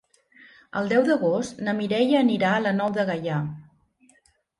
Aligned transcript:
El 0.79 0.87
deu 0.93 1.03
d'agost 1.09 1.61
na 1.67 1.75
Mireia 1.79 2.21
anirà 2.25 2.53
a 2.55 2.63
la 2.67 2.73
Nou 2.79 2.91
de 2.97 3.05
Gaià. 3.11 3.37